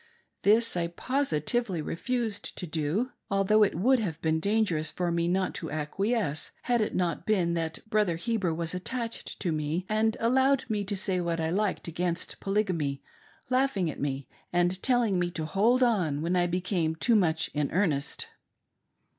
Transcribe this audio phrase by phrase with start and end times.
[0.41, 5.53] This I positively refused to do, although it would have been dangerous for me not
[5.61, 10.67] to acquiesce had it not been that Brother Heber was attached to me and allowed
[10.71, 13.03] me to say what I likfed against Polygamy,
[13.51, 17.69] laughing at me and telling me to" hold on" when I became too much in
[17.69, 18.27] earnest.